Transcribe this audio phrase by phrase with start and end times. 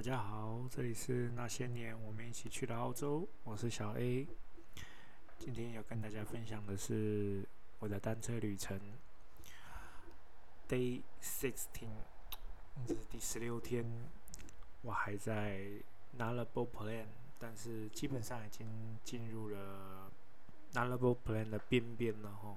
[0.00, 4.26] 大家好，这里是那些年我们一起去的澳洲，我是小 A。
[5.38, 7.46] 今天要跟大家分享的是
[7.78, 8.80] 我的单车旅程
[10.66, 11.90] ，Day Sixteen，
[12.86, 13.84] 这是第十六天，
[14.80, 15.68] 我还在
[16.18, 17.04] Nullable Plan，
[17.38, 18.66] 但是基本上已经
[19.04, 20.10] 进入了
[20.72, 22.56] Nullable Plan 的边边了哈，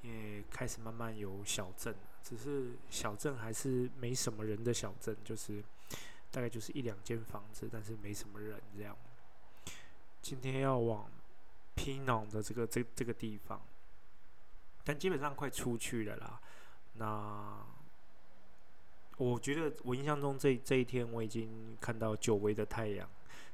[0.00, 5.62] 也开始慢慢有小镇，只是小镇还是没什么人的小镇，就是
[6.30, 8.96] 大概就是一两间房子，但是没什么人这样。
[10.20, 11.10] 今天要往
[11.76, 13.60] Pinon 的这个这这个地方，
[14.84, 16.40] 但基本上快出去了啦。
[16.94, 17.64] 那
[19.16, 23.08] 我觉得我印象中这这一天我已经看到久违的太阳。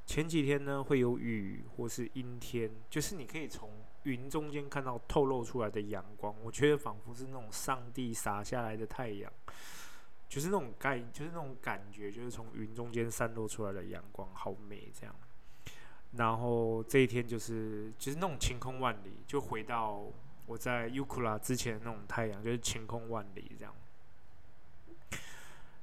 [0.06, 3.70] 前几天呢会有雨或是阴天，就是你可以从
[4.02, 9.32] 云中间看到透露出来的阳光，我觉得仿佛是那种上帝洒下来的太阳，
[10.34, 15.14] 就是那种感，就是那种感觉，就是从云中间散落出来的阳光，好美这样。
[16.16, 20.04] 然后这一天就是就是那种晴空万里，就回到
[20.46, 23.72] 我在 Ukula 之前那种太阳，就是晴空万里这样。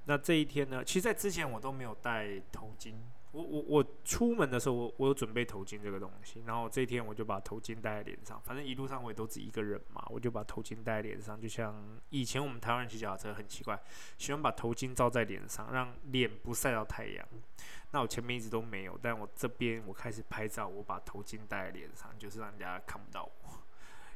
[0.03, 2.95] 那这一天呢，其实，在之前我都没有戴头巾。
[3.31, 8.41] 我我我出门的时候，我我有准备头巾这个东西，然后这天我就把头巾戴在脸上。
[8.43, 11.73] 反正一路上我也都自己一个人嘛，我就把头巾戴在脸上，就像
[12.09, 13.81] 以前我们台湾人骑脚踏车很奇怪，
[14.17, 17.25] 喜欢把头巾罩在脸上，让脸不晒到太阳。
[17.91, 23.49] 那我前面一直都没有，但我这边我开始拍照，我把头巾戴在脸上，就是让人家看不到我，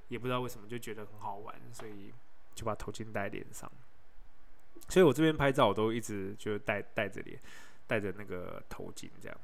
[0.09, 2.13] 也不知道为什么就觉得很好玩，所以
[2.53, 3.71] 就把头巾戴在脸上。
[4.89, 7.39] 所以我这边拍照我都一直就戴戴着脸。
[7.87, 9.37] 戴着那个头巾这样，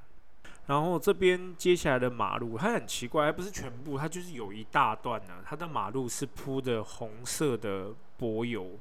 [0.66, 5.44] 然后这边接下来的马路，它很奇怪，不是全部，它就是有一大段呢。
[5.46, 8.80] 它的马路是铺的红色的柏油，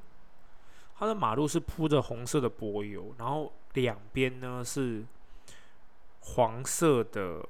[0.95, 5.05] 它的马路是铺的红色的柏油，然后两边呢是
[6.21, 7.47] 黄色的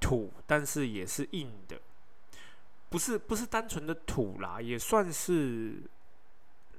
[0.00, 1.78] 土，但是也是硬的，
[2.88, 5.82] 不是不是单纯的土啦，也算是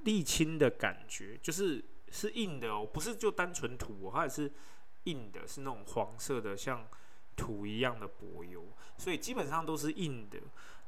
[0.04, 1.84] 沥青的感觉，就是。
[2.14, 4.48] 是硬的哦，不是就单纯土，它也是
[5.02, 6.86] 硬的，是那种黄色的，像
[7.34, 8.64] 土一样的柏油，
[8.96, 10.38] 所以基本上都是硬的。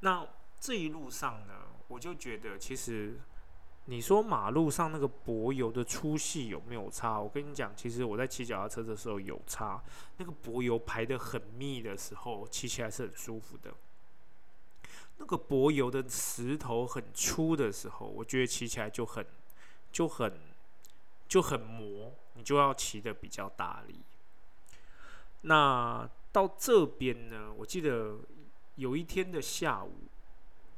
[0.01, 0.25] 那
[0.61, 1.55] 这一路上呢，
[1.89, 3.19] 我就觉得其实
[3.87, 7.21] 你说马路上那个柏油的粗细有没有差？
[7.21, 9.83] 我跟你讲，其实我在骑脚踏车的时候有差，
[10.19, 13.75] 那个柏油排的很密的时候，骑起来是很舒服的。
[15.17, 19.27] 那个柏油的石头很粗的时候，我觉得骑起来就很
[19.91, 20.46] 就很。
[21.29, 24.01] 就很磨，你就要骑的比较大力。
[25.43, 28.17] 那到这边呢，我记得
[28.75, 29.93] 有一天的下午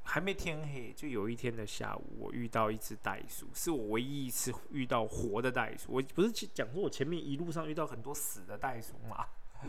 [0.04, 5.92] 还没天黑，就有一天的下午，我遇到一只袋鼠，是我唯一一次遇到活的袋鼠。
[5.92, 9.26] 我不是讲说我前面一路上遇到很多死的袋鼠吗？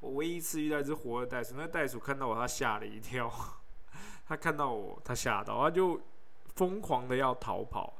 [0.00, 3.32] 我唯一一次遇到一只活的袋鼠，那袋鼠看到我，它吓了一跳。
[4.26, 6.00] 它看到我，它吓到，它就
[6.54, 7.94] 疯狂的要逃跑。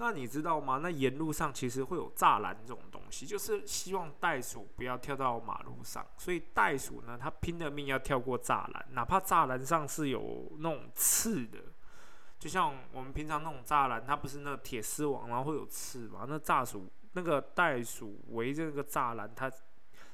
[0.00, 0.78] 那你知道吗？
[0.80, 6.06] 那沿路上其实会有栅栏这种东西，就是希望袋鼠不要跳到马路上。
[6.16, 11.58] 所以袋鼠呢，它拼了命要跳过栅栏，哪怕栅栏上是有那种刺的，
[12.38, 16.24] 就像我们平常那种栅栏，它不是那铁丝网，然后会有刺嘛？
[16.28, 19.50] 那炸鼠那个袋鼠围着那个栅栏，它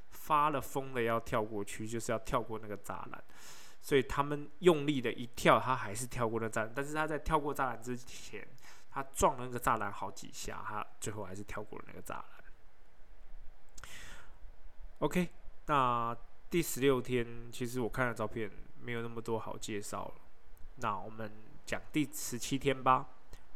[0.08, 3.22] 发了疯的要跳过去，就是要跳过那个栅栏。
[3.82, 8.48] 所以他们用力的一跳，它还是跳过了栅栏，但是它在跳过栅栏之前。
[8.94, 12.24] 他撞了那个栅栏好几下，他最后还是跳过了那个栅栏。
[15.00, 15.28] OK，
[15.66, 16.16] 那
[16.48, 18.48] 第十六天，其实我看了照片，
[18.80, 20.14] 没有那么多好介绍了。
[20.76, 21.28] 那我们
[21.66, 23.08] 讲第十七天吧。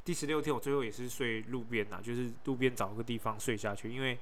[0.05, 4.19] 第十六天，我最后也是睡路边呐，就是路边找个地方睡下去，因为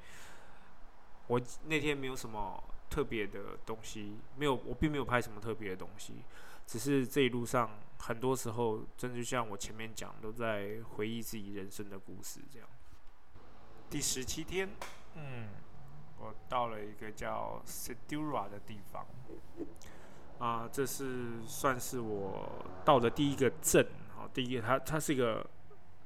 [1.28, 6.12] 我那天没有什么特别的东西，没有，我并没有拍什么特别的东西。
[6.66, 12.40] 只是这一路上，很多时候，真的就像我前面讲，都在回忆自己人生的故事。
[12.52, 12.68] 这样，
[13.90, 14.68] 第十七天，
[15.14, 15.48] 嗯，
[16.18, 19.06] 我到了一个叫 Sedura 的地方，
[20.38, 23.86] 啊，这是算是我到的第一个镇。
[24.14, 25.44] 好，第一个，它它是一个，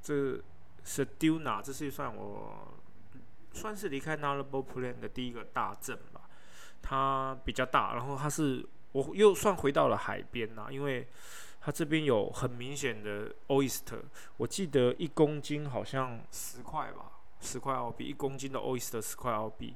[0.01, 0.41] 这
[0.83, 2.73] Sedura，这是算我
[3.53, 6.21] 算是离开 Nullable Plan 的第一个大镇吧。
[6.81, 8.67] 它比较大，然后它是。
[8.93, 11.07] 我又算回到了海边呐，因为
[11.63, 14.01] 它这边有很明显的 oyster，
[14.35, 19.75] 我记得一公斤好像十块吧，十块澳币，一公斤的 oyster 十块澳币，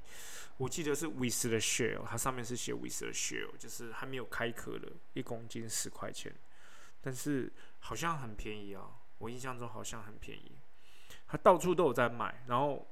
[0.58, 6.34] 我记得是 with the shell，它上面是写 with the shell，就是还没有开壳的，一公斤十块钱，
[7.02, 8.90] 但是好像很便宜啊，
[9.20, 10.54] 我印象中好像很便宜，
[11.28, 12.88] 它到处都有在卖，然后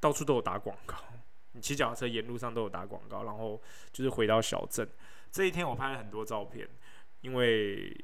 [0.00, 0.96] 到处都有打广告，
[1.52, 3.60] 你骑脚踏车沿路上都有打广告，然后
[3.92, 4.88] 就是回到小镇。
[5.30, 6.66] 这一天我拍了很多照片，
[7.20, 7.94] 因为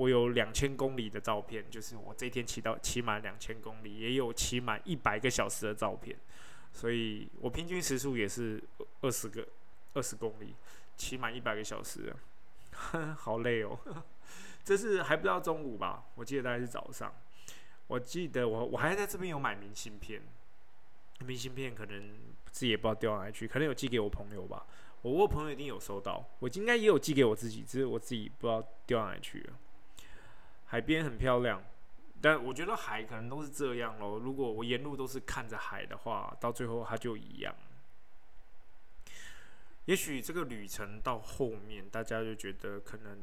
[0.00, 6.16] 我有两千公里的照片，就是我这一天骑到骑满两千公里，也有骑满一百个小时的照片，
[6.72, 8.62] 所以我平均时速也是
[9.02, 9.46] 二十个
[9.92, 10.54] 二十公里，
[10.96, 12.16] 骑满一百个小时，
[13.14, 13.78] 好累哦。
[14.64, 16.04] 这是还不到中午吧？
[16.14, 17.12] 我记得大概是早上。
[17.86, 20.22] 我记得我我还在这边有买明信片，
[21.26, 22.14] 明信片可能
[22.50, 24.64] 自己也不知道掉哪里去，可能有寄给我朋友吧。
[25.02, 29.52] 我我朋友一定有收到，我应该也有寄给我自己，只是我自己不知道掉哪里去了。
[30.70, 31.60] 海边很漂亮，
[32.20, 34.20] 但我觉得海可能都是这样咯。
[34.20, 37.52] 如果我沿路都是看着海的话，到最后它就一样。
[39.86, 43.18] 也许这个旅程到后面，大家就觉得可能，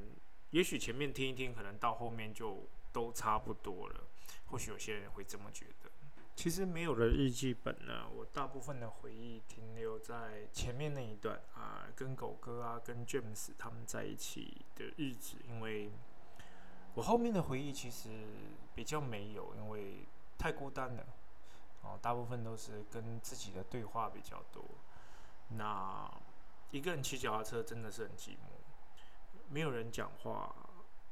[0.50, 4.04] 也许前面听一听，可能到后面就都差不多了。
[4.48, 5.90] 或许有些人会这么觉得。
[6.36, 15.38] 其实没有了日记本呢，我大部分的回忆停留在前面那一段啊，跟狗哥啊，跟 James 他们在一起的日子。
[15.48, 15.90] 因为
[16.98, 18.10] 我后面的回忆其实
[18.74, 20.04] 比较没有，因为
[20.36, 21.06] 太孤单了。
[21.84, 24.66] 哦，大部分都是跟自己的对话比较多。
[25.50, 26.12] 那
[26.72, 28.58] 一个人骑脚踏车真的是很寂寞，
[29.48, 30.56] 没有人讲话。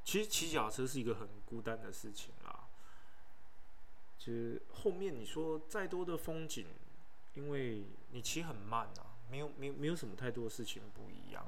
[0.03, 2.67] 其实骑脚踏车是一个很孤单的事情啦。
[4.17, 6.65] 其实后面你说再多的风景，
[7.35, 11.45] 因为你骑很慢啊，没有没有没有什么太多的事情不一样。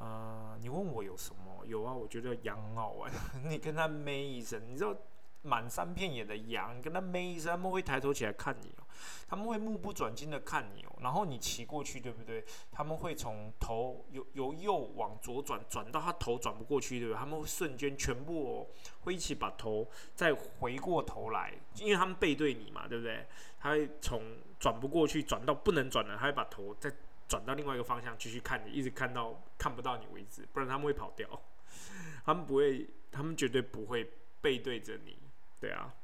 [0.00, 1.64] 呃，你问我有什么？
[1.66, 3.12] 有啊，我觉得羊很好玩。
[3.46, 4.96] 你跟他咩一声，你知道
[5.42, 8.82] 满山遍野的羊，跟他咩一声，他们会抬头起来看你哦，
[9.28, 10.96] 他们会目不转睛的看你哦。
[11.02, 12.42] 然后你骑过去，对不对？
[12.72, 17.18] 他们会从头由由右往左转，转到他头转不过去，对不对？
[17.18, 18.66] 他们会瞬间全部哦，
[19.02, 23.26] 会一起把头再回过头来，因为他们背对你嘛，对不对？
[23.60, 24.22] 他会从
[24.58, 26.90] 转不过去转到不能转了，他会把头再。
[27.30, 31.28] 转到另外一个方向继续看你，一直看到看不到你为止，不然他们会跑掉。
[32.26, 35.16] 他们不会，他们绝对不会背对着你。
[35.60, 35.94] 对啊，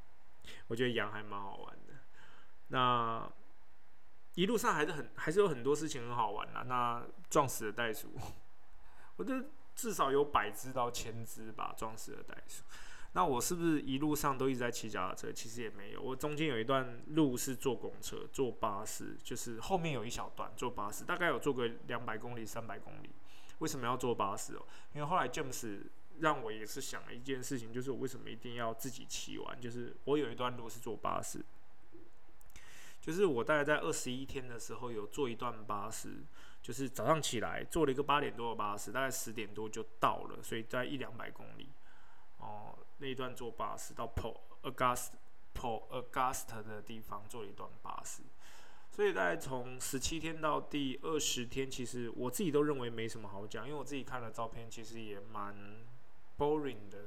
[0.69, 1.95] 我觉得羊还蛮好玩的。
[2.69, 3.29] 那
[4.35, 6.63] 一路上还是很还是有很多事情很好玩的。
[6.65, 8.09] 那撞死的袋鼠，
[9.17, 9.45] 我觉得
[9.75, 12.63] 至少有百只到千只吧，撞死的袋鼠。
[13.17, 15.33] 那我是不是一路上都一直在骑脚踏车？
[15.33, 23.09] 其实也没有，我中间有一段路是坐公车、坐巴士，就是后面有一小段坐巴士，大概有坐个两百公里、三百公里。
[23.61, 24.63] 为什么要坐巴士哦？
[24.93, 25.81] 因为后来 James
[26.19, 29.59] 让我也是想了一件事情，就是我为什么一定要自己骑完？
[29.59, 31.43] 就是我有一段路是坐巴士，
[33.01, 36.19] 就是我大概在二十一天的时候有坐一段巴士，
[36.61, 41.71] 就是早上起来坐了一个八点多的巴士，大概十点多就到了，所以在一两百公里
[42.41, 42.77] 哦。
[42.99, 45.11] 那一段坐巴士到 Port Augusta
[45.55, 48.23] Port Augusta 的地方坐一段巴士，
[48.91, 55.55] 所以大概从十七天到第二十天，其实我自己都认为没什么好讲，因为我自己看了照片，其实也蛮
[56.39, 57.07] boring 的。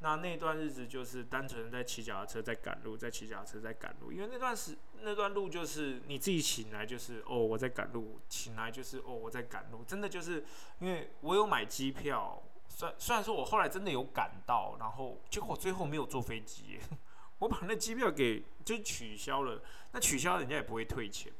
[0.00, 4.12] 那那段日子就是单纯在骑脚踏车，在赶路，在骑脚踏车，在赶路。
[4.12, 10.44] 因为那段时那段路就是你自己醒来就是哦我在赶路，醒来就是哦我在赶路，真的就是
[10.80, 12.42] 因为我有买机票。
[12.76, 16.80] 虽虽然说，我后来真的有赶到，然后结果最后没有坐飞机，
[17.38, 19.62] 我把那机票给就取消了。
[19.92, 21.32] 那取消人家也不会退钱。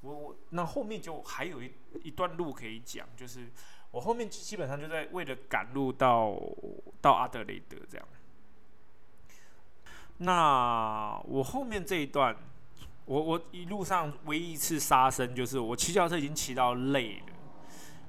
[0.00, 1.72] 我我那后面就还有一
[2.02, 3.48] 一段路可以讲，就是
[3.92, 6.36] 我后面基本上就在为了赶路到
[7.00, 8.08] 到阿德雷德这样。
[10.18, 12.36] 那我后面这一段，
[13.04, 17.26] 我我一路上唯一一次杀生，就是我骑脚车已经骑到累了，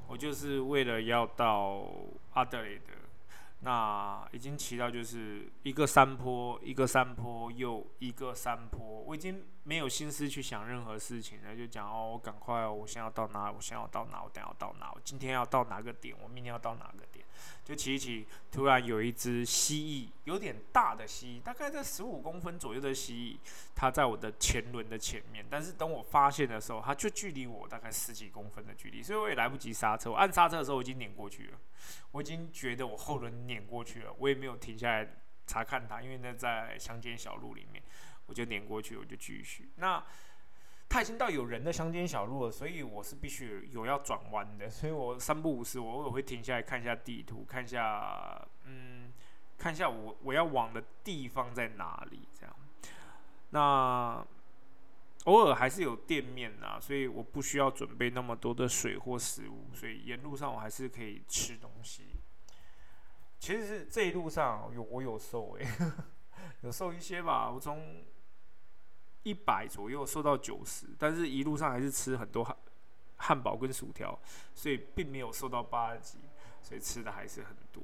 [0.07, 1.85] 我就是为了要到。
[2.33, 2.93] 阿德雷德，
[3.61, 13.51] 那已经骑到就是一个山坡，一个山坡又一个山坡，我已经没有心思去想任何事情了，就讲哦，我赶快，我先要到哪？
[13.51, 14.23] 我先要到哪？
[14.23, 14.89] 我等下要到哪？
[14.95, 16.15] 我今天要到哪个点？
[16.23, 17.25] 我明天要到哪个点？
[17.63, 23.37] 就骑一骑，突然有一只蜥蜴，有点大的蜥蜴，大概在十五公分左右的蜥蜴，
[23.75, 25.45] 它在我的前轮的前面。
[25.49, 30.11] 但是等我发现的时候，它就距离我大概十几公分的距离，所以我也来不及刹车。
[30.11, 31.57] 我按刹车的时候，我已经碾过去了。
[32.11, 37.83] 我已经觉得我后轮碾过去了，我也没有停下来查看它，因为那在乡间小路里面，
[38.27, 39.71] 我就碾过去，我就继续。
[39.77, 40.01] 那
[40.87, 49.11] 它已经到有人的乡间小路了，所以我是必须有要转弯的，所以我三不五时我偶尔会停下来看一下地图，看一下，嗯，
[49.57, 52.55] 看一下我我要往的地方在哪里，这样。
[53.49, 54.25] 那
[55.25, 62.03] 偶尔还是有店面啊，所以我不需要准备那么多的水或食物，所以沿路上我还是可以吃东西。
[63.39, 65.65] 其实是这一路上有我有瘦诶，
[66.61, 67.49] 有瘦一些吧。
[67.49, 68.03] 我从
[69.23, 72.55] 一百左右，瘦到九十，但是一路上还是吃很多汉
[73.15, 74.17] 汉堡跟薯条，
[74.53, 76.17] 所以并没有瘦到八十几，
[76.61, 77.81] 所以吃的还是很多。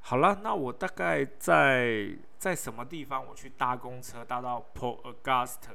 [0.00, 3.26] 好了，那我大概在在什么地方？
[3.26, 5.74] 我去搭公车，搭到 Port Augusta。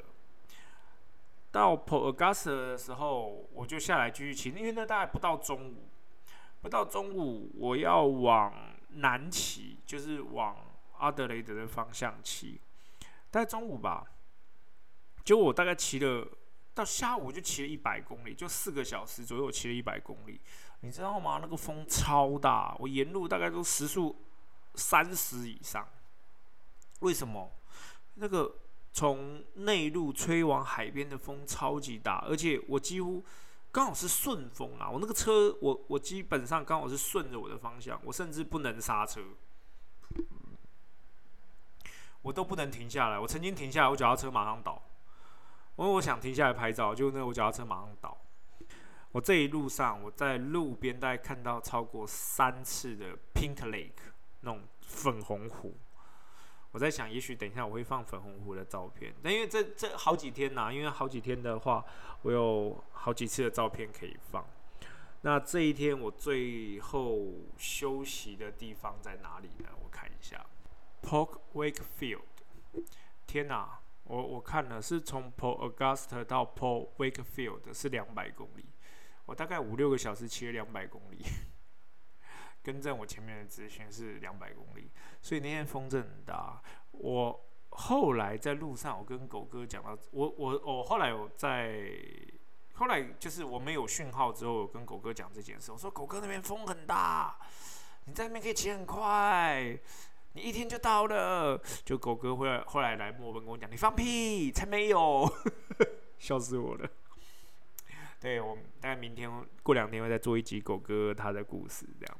[1.51, 5.87] 到 Port Augusta 的时候，我就下来继续骑，因为那大概不到中午，
[6.61, 10.57] 不到中午我要往南骑，就是往
[10.97, 12.59] 阿德雷德的方向骑。
[13.31, 14.05] 大概中午吧，
[15.23, 16.27] 结果我大概骑了
[16.73, 20.39] 到下午就骑了一百公里，就四个小时左右骑了一百公里。
[20.81, 21.39] 你知道吗？
[21.41, 24.15] 那个风超大，我沿路大概都时速
[24.75, 25.87] 三十以上。
[26.99, 27.51] 为什么？
[28.15, 28.55] 那个
[28.93, 33.23] 从内陆吹往海边的风超级大，而且我几乎
[33.75, 34.89] 刚好是顺风啊！
[34.89, 39.21] 我那个车，我我基本上刚好是顺着我的方向，我甚至不能刹车，
[42.21, 43.19] 我都不能停下来。
[43.19, 44.81] 我曾经停下来，我脚踏车马上倒，
[45.75, 48.17] 因为我想停下来拍照，就那我脚踏车马上倒。
[49.11, 53.91] 我这一路上，我在路边大概看到超过三次的 Pink Lake
[54.39, 55.75] 那种粉红湖。
[56.75, 59.15] 我在想，也许等一下我会放粉红湖的照片。
[59.23, 61.85] 但因为这这好几天呐，因为好几天的话，
[62.23, 64.45] 我有好几次的照片可以放。
[65.21, 69.69] 那这一天我最后休息的地方在哪里呢？
[69.81, 70.45] 我看一下
[71.01, 72.19] ，Pork Wakefield。
[73.25, 78.65] 天哪，我我看了是从 Port Augusta 到 Port Wakefield 是两百公里。
[79.25, 81.23] 我大概五六个小时骑了两百公里，
[82.65, 84.89] 更正我前面的资讯是两百公里，
[85.21, 86.59] 所以那天风真很大。
[86.93, 91.79] 我后来在路上，我跟狗哥讲到，我我我后来我在，
[92.73, 97.37] 后来就是我没有讯号之后，我跟狗哥讲这件事，我说狗哥那边风很大，
[98.05, 99.77] 你在那边可以骑很快，
[100.33, 101.61] 你一天就到了。
[101.83, 105.31] 就狗哥后来后来来墨本跟我讲，你放屁，才没有，
[106.17, 106.89] 笑死我了。
[108.19, 109.29] 对，我大概明天
[109.61, 112.17] 过两天会再做一集狗哥他的故事，这样。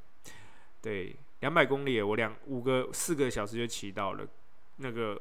[0.86, 4.28] 对，两百公里，我两五个四个小时就骑到了，
[4.76, 5.20] 那个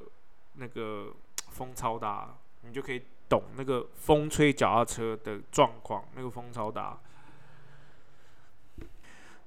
[0.57, 1.11] 那个
[1.53, 7.01] 风超大，你就可以懂那个风吹脚踏车的状况，那个风超大。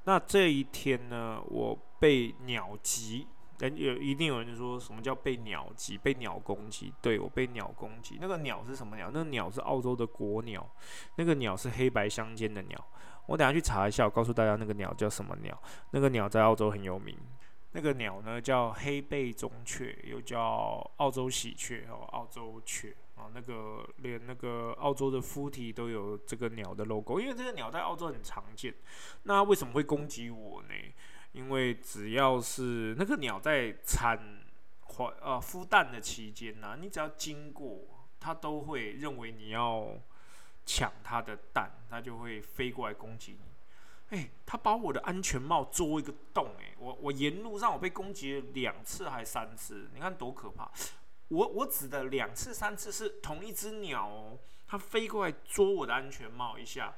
[0.06, 3.28] 那这一天呢，我被鸟击。
[3.60, 5.98] 人有一定有人说什么叫被鸟击？
[5.98, 6.94] 被鸟攻击？
[7.02, 8.18] 对我被鸟攻击。
[8.22, 9.10] 那个鸟是什么鸟？
[9.12, 10.70] 那个鸟是澳洲的国鸟。
[11.16, 12.88] 那个鸟是黑白相间的鸟。
[13.26, 15.60] 我等下去查一下，我告诉大家那个鸟叫什么鸟。
[15.92, 17.18] 那个鸟在澳洲很有名。
[17.72, 23.30] 那个鸟呢叫黑背中雀，又叫澳洲喜鹊哦，澳洲雀啊。
[23.34, 28.74] 那个连那个澳洲的肤体都有这个鸟的 logo，因为这个鸟在澳洲很常见。
[29.24, 30.70] 那为什么会攻击我呢？
[31.38, 34.42] 因为只要是那个鸟在产
[34.82, 39.88] 怀呃孵蛋的期间呢，你只要经过，它都会认为你要
[40.66, 44.18] 抢它的蛋，它就会飞过来攻击你。
[44.18, 50.72] 哎，它把我的安全帽捉一个洞，哎，我我沿路上我被攻击了两次还三次，你看多可怕！
[51.28, 56.96] 我我指的两次三次是同一只鸟哦，它飞过来捉我的安全帽一下。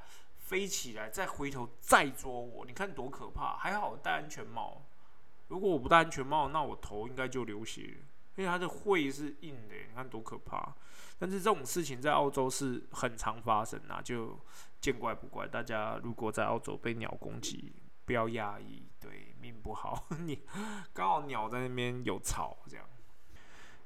[0.50, 3.56] 飞起来，再回头再捉我，你看多可怕！
[3.56, 4.82] 还好戴安全帽，
[5.46, 7.82] 如果我不戴安全帽，那我头应该就流血，
[8.34, 10.74] 因为它的喙是硬的，你看多可怕！
[11.20, 14.36] 但是这种事情在澳洲是很常发生啊，就
[14.80, 15.46] 见怪不怪。
[15.46, 17.72] 大家如果在澳洲被鸟攻击，
[18.04, 20.42] 不要压抑，对，命不好，你
[20.92, 22.84] 刚好鸟在那边有草，这样。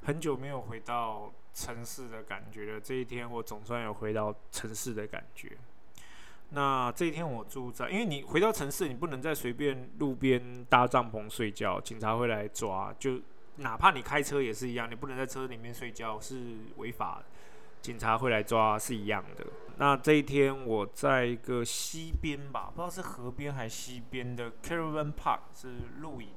[0.01, 5.59] 很久没有回到城市的感觉了，这一天我总算有回到城市的感觉。
[6.55, 12.95] 那这一天我住在，因为你回到城市，你不能再随便路边搭帐篷睡觉，警察会来抓。
[12.97, 13.21] 就
[13.57, 17.21] 哪怕你开车也是一样，你不能在车里面睡觉是违法，
[17.83, 19.45] 警察会来抓是一样的。
[19.79, 26.29] 那这一天我在一个西边吧，不知道是河边还是西边的 Caravan Park 是露营。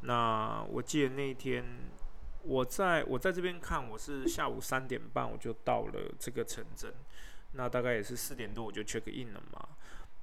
[0.00, 1.64] 那我记得那一天
[2.42, 6.92] 我在我在这边看，我是下午三点半我就到了这个城镇。
[7.52, 9.68] 那大概也是四点多我就 check in 了嘛。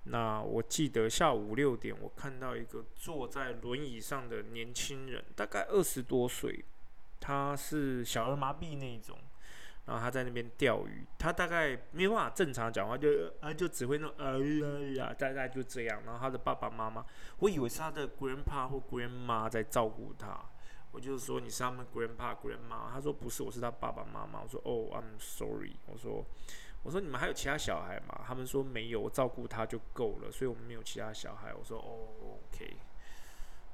[0.09, 6.63] 那我记得下午六点，我看到一个坐在轮椅上的年轻人，大概二十多岁，
[7.19, 9.17] 他是小儿麻痹那种，
[9.85, 13.09] 然后他在那边钓鱼，他大概没有办法正常讲话，就
[13.41, 16.01] 啊就只会那种哎呀，大概就这样。
[16.05, 17.05] 然后他的爸爸妈妈，
[17.39, 20.39] 我以为是他的 grandpa 或 grandma 在照顾他，
[20.93, 24.41] 我就是说你是他们 grandpa grandma，他说不是，我是他爸爸妈妈。
[24.41, 26.25] 我说哦，I'm sorry，我说。
[26.87, 28.23] 我说你们还有其他小孩吗？
[28.25, 31.53] 他们说没有，我照顾他就够了，所以我们没有其他小孩。
[31.53, 32.77] 我说哦，OK，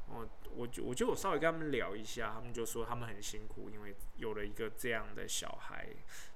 [0.07, 5.87] 我我就我就稍微跟他们聊一下，他们就说他们很辛苦，因为有了一个这样的小孩，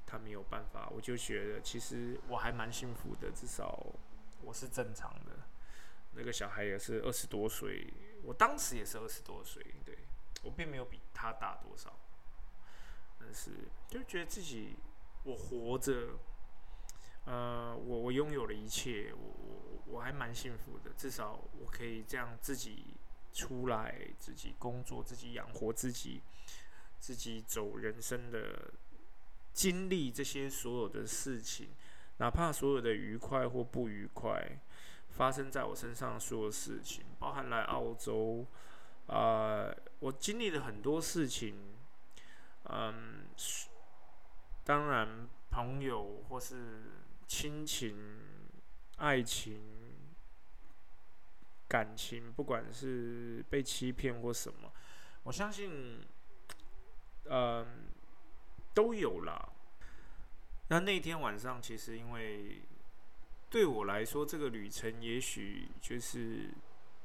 [0.05, 0.88] 他没有办法。
[0.93, 3.84] 我就觉得其实我还蛮幸福的，至少
[4.43, 5.31] 我是正常的。
[6.12, 7.91] 那个小孩也是二十多岁，
[8.22, 9.98] 我当时也是二十多岁，对
[10.43, 11.98] 我并没有比他大多少，
[13.19, 13.50] 但是
[13.88, 14.75] 就觉得自己
[15.24, 16.19] 我活着，
[17.27, 22.96] 呃，我我拥有了一切，我我我还蛮幸福的，至少我可以这样自己
[23.34, 26.22] 出来，自己工作，自己养活自己，
[27.00, 28.72] 自己走人生的
[29.51, 31.67] 经历这些所有的事情，
[32.19, 34.60] 哪怕所有的愉快或不愉快。
[35.10, 38.46] 发生在我身上所有事情，包含来澳洲，
[39.07, 39.67] 啊，
[40.00, 41.55] 我经历了很多事情，
[42.69, 43.25] 嗯，
[44.63, 46.84] 当然朋友或是
[47.27, 47.96] 亲情、
[48.96, 49.62] 爱情、
[51.67, 54.72] 感情，不管是被欺骗或什么，
[55.24, 56.01] 我相信，
[57.25, 57.65] 嗯，
[58.74, 59.53] 都有了。
[60.69, 62.62] 那那天晚上，其实因为。
[63.50, 66.50] 对我来说，这个旅程也许就是，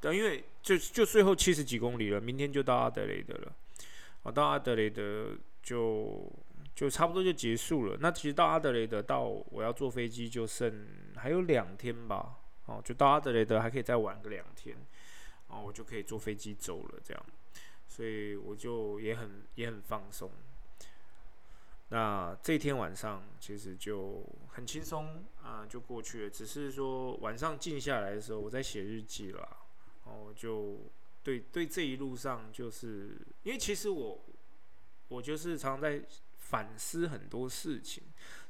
[0.01, 3.55] 因为就就最后七十几公里了，明天就到阿德雷德了。
[4.23, 6.29] 我，到阿德雷德就
[6.75, 7.97] 就差不多就结束了。
[7.99, 12.39] 那其实到阿德雷德到我要坐飞机就剩还有两天吧。
[12.65, 14.77] 哦，就到阿德雷德还可以再玩个两天，
[15.47, 17.25] 哦，我就可以坐飞机走了这样。
[17.89, 20.31] 所以我就也很也很放松。
[21.89, 26.29] 那这天晚上其实就很轻松啊，就过去了。
[26.29, 29.57] 只是说晚上静下来的时候，我在写日记了，
[30.05, 30.89] 哦，就
[31.21, 34.23] 对对这一路上，就是因为其实我
[35.09, 36.01] 我就是常常在
[36.53, 38.03] 反思很多事情。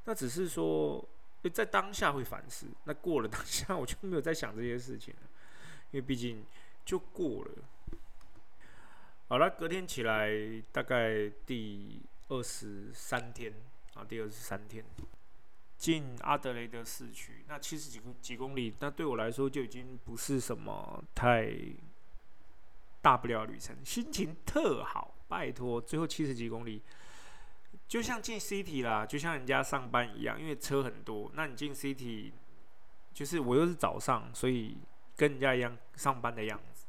[0.03, 1.07] 那只是说
[1.53, 5.21] 在当下会反思，那过了当下我就没有在想这些事情了，
[5.91, 6.43] 因为毕竟
[6.83, 7.51] 就过了。
[9.29, 10.29] 好了，隔天起来
[10.73, 12.01] 大概第。
[12.29, 13.53] 二十三天
[13.93, 14.83] 啊，第二十三天
[15.77, 21.53] 进阿德雷德市区，那七十几公几公里，那对我来说就已经不是什么太
[23.01, 25.13] 大不了旅程，心情特好。
[25.27, 26.81] 拜托，最后七十几公里，
[27.87, 31.31] 就像进 city 啦，就像人家上班一样，因为车很多。
[31.33, 32.31] 那你进 city，
[33.13, 34.77] 就是我又是早上，所以
[35.15, 36.85] 跟人家一样上班的样子，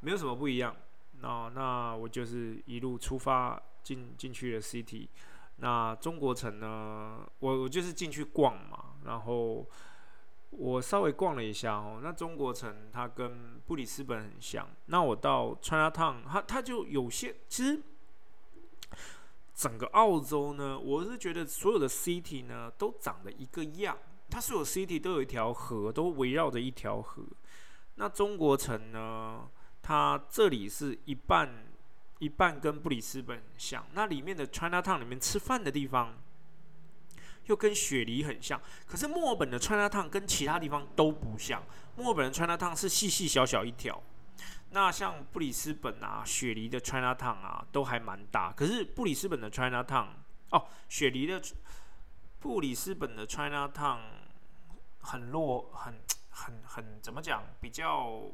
[0.00, 0.74] 没有什么不一样。
[1.20, 3.62] 那那我就是一路出发。
[3.86, 5.06] 进进去了 City，
[5.58, 7.20] 那中国城呢？
[7.38, 9.64] 我我就是进去逛嘛，然后
[10.50, 12.00] 我稍微逛了一下哦。
[12.02, 14.68] 那中国城它跟布里斯本很像。
[14.86, 17.80] 那我到 China Town，它它就有些其实
[19.56, 23.98] 整个澳洲呢，我是觉得所有的 City 呢都长得一个样，
[24.30, 27.24] 它所有 City 都有一条河，都围绕着一条河。
[27.96, 29.48] 那中国城呢，
[29.82, 31.66] 它这里是一半。
[32.18, 36.16] 一半跟布里斯本像，那里面的 China Town 里面吃饭的地方
[37.44, 38.58] 又跟雪梨很像。
[38.86, 41.62] 可是墨尔本的 China Town 跟其他地方都不像，
[41.94, 44.02] 墨尔本的 China Town 是细细小小一条，
[44.76, 48.52] 那像布里斯本啊、雪梨的 China Town 啊都还蛮大。
[48.52, 50.08] 可是布里斯本的 China Town
[50.50, 51.40] 哦，雪梨的
[52.40, 54.00] 布里斯本的 China Town
[55.00, 57.42] 很弱，很很很怎么讲？
[57.58, 58.30] 比较。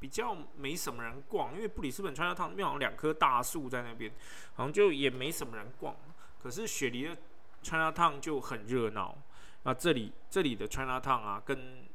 [0.00, 4.12] 比较没什么人逛，因为布里斯本川沙烫那边好像两棵大树在那边，
[4.54, 5.96] 好像就也没什么人逛。
[6.42, 7.16] 可是雪梨的
[7.62, 9.16] China Town 就很热闹。
[9.62, 11.86] 那这里这里的 China Town 啊，跟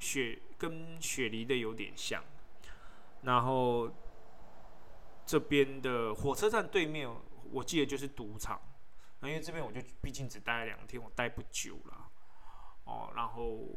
[0.00, 2.20] 雪跟雪梨的有点像。
[3.24, 3.90] 然后
[5.26, 7.08] 这边的火车站对面，
[7.50, 8.60] 我记得就是赌场。
[9.20, 12.08] 那因为这边我就毕竟只待了两天，我待不久了。
[12.84, 13.68] 哦，然后。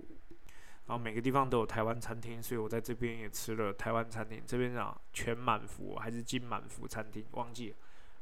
[0.88, 4.42] 然后每个地方都有台湾餐厅，所以我在这边也吃了台湾餐厅。
[4.48, 7.26] 这边啊，全满福还是金满福餐厅？
[7.32, 7.76] 忘记了，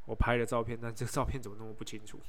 [0.06, 2.20] 我拍了照片，但这个照片怎么那么不清楚？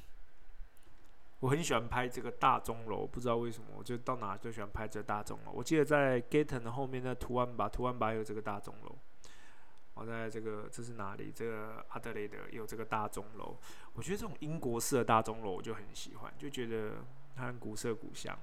[1.39, 5.51] 我很喜欢拍这个大钟楼，不知道为什么，我就到哪都喜欢拍这大钟楼。
[5.51, 8.95] 我记得在 Gaten 的后面的图案吧，图案吧有这个大钟楼。
[9.93, 11.31] 我在这个这是哪里？
[11.33, 13.57] 这个阿德雷德有这个大钟楼。
[13.93, 17.03] 我觉得这种英国式的大钟楼我就很喜欢，就觉得
[17.35, 18.37] 它很古色古香。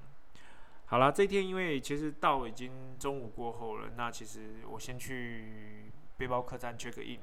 [0.86, 7.20] 好了，这一天因为其实到已经中午过后了，那其实我先去背包客栈 check in。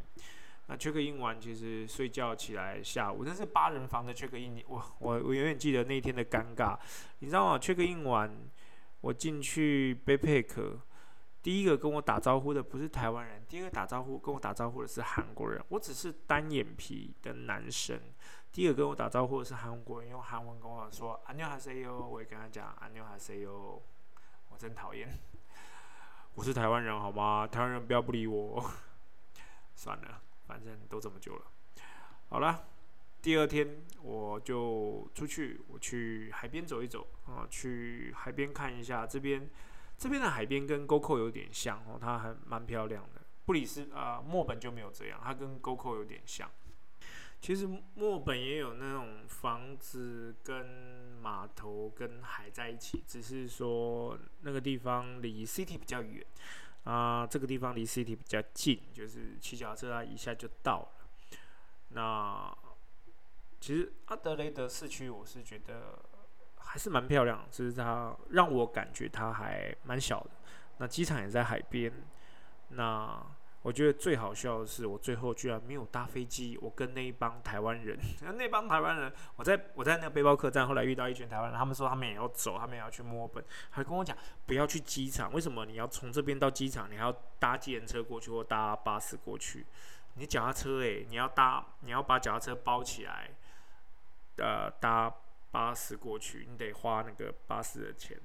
[0.71, 4.63] 那 check in 完，其实睡觉起来下午，那是八人房的 check in。
[4.67, 6.77] 我我我永远记得那一天的尴尬。
[7.21, 7.59] 你知道吗？
[7.59, 8.31] check in 完，
[9.01, 10.81] 我进去背包客，
[11.41, 15.65] 第一个跟我打招呼的不是台湾人，第二个打招呼跟我打招呼的是韩国人。
[15.69, 18.01] 我只是单眼皮的男生。
[18.51, 23.51] 第一个跟我打招呼的是韩国人，用韩文跟我说“안녕하세요”，我也跟他讲“안녕하세요”，
[24.49, 25.09] 我真讨厌。
[26.35, 27.47] 我是台湾人，好吗？
[27.47, 28.65] 台湾人不要不理我。
[29.75, 31.46] 算了， 反正都这么久了。
[32.30, 32.68] 好了，
[33.22, 39.06] 第二天我就出去，我去海边走一走啊，去海边看一下。
[39.06, 39.50] 这边
[39.98, 43.22] 这边的海边跟沟口有点像哦，它还蛮漂亮的。
[43.46, 46.50] 布里斯啊，墨本就没有这样，它跟沟口有点像。
[47.42, 50.64] 其实墨本也有那种房子跟
[51.22, 56.24] 码头跟海在一起，只是说那个地方离 city 比较远
[56.84, 60.90] 啊，这个地方离 city 比较近，就是骑脚踏车啊一下就到了。
[61.90, 62.56] 那
[63.60, 65.98] 其实阿德雷德市区，我是觉得
[66.58, 70.32] 还是蛮漂亮，就是它让我感觉它还蛮小的。
[70.78, 71.92] 那机场也在海边，
[72.70, 73.26] 那。
[73.64, 76.58] 我觉得最好笑的是，我最后居然没有搭飞机。
[76.62, 77.96] 我跟那一帮台湾人，
[78.36, 86.90] 那帮台湾人，我在我在那个背包客栈，后来遇到一群台湾人，他们说他们也要走，他们也要去墨尔本，还跟我讲不要去机场，为什么你要从这边到机场？
[86.92, 89.66] 你还要搭计程车过去或搭巴士过去？
[90.16, 93.30] 你脚踏车诶，你要搭，你要把脚踏车包起来，
[94.38, 95.14] 呃，搭
[95.52, 98.20] 巴士过去，你得花那个巴士的钱。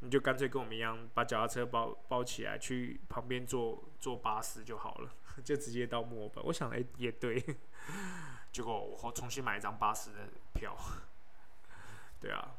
[0.00, 5.10] 你就干脆跟我们一样，把脚踏车包包起来，去旁边坐坐巴士就好了，
[5.42, 6.44] 就直接到墨尔本。
[6.44, 7.42] 我想，哎，也对。
[8.52, 10.76] 结果我重新买一张巴士的票。
[12.20, 12.54] 对啊，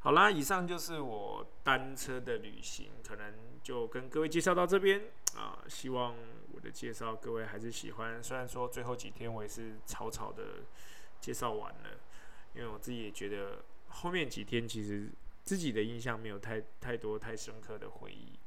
[0.00, 5.02] 好啦，以上就是我单车的旅行，可能就跟各位介绍到这边
[5.36, 5.64] 啊。
[5.68, 6.14] 希望
[6.52, 10.64] 我的介绍各位还是喜欢，虽然说最后几天我也是草草的
[11.18, 11.98] 介绍完了，
[12.54, 15.10] 因为我自己也觉得后面几天其实。
[15.44, 18.38] 自己的印象没有太太多太深刻的回忆，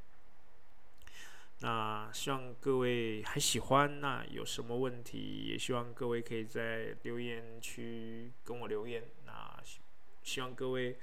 [1.60, 4.00] 那希望各位还喜欢。
[4.00, 9.04] 那有什么问题，也希望各位可以在留言区跟我留言。
[9.26, 9.62] 那
[10.24, 10.98] 希望各位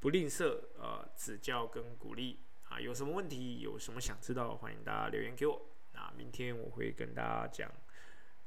[0.00, 2.38] 不吝啬呃指教跟鼓励
[2.68, 2.80] 啊。
[2.80, 5.60] 有什么问题，有什么想知道，欢迎大家留言给我。
[5.92, 7.70] 那明天我会跟大家讲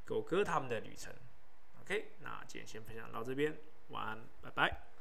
[0.05, 1.13] 狗哥他们的旅程。
[1.81, 3.57] OK，那今天先分享到这边，
[3.89, 4.96] 晚安，拜拜。